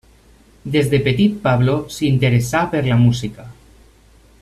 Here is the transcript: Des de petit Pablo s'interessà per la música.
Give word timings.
Des 0.75 0.89
de 0.93 0.99
petit 1.09 1.35
Pablo 1.45 1.77
s'interessà 1.99 2.65
per 2.75 2.83
la 2.91 2.99
música. 3.07 3.51